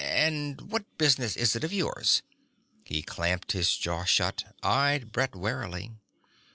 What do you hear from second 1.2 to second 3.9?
is it of yours?" He clamped his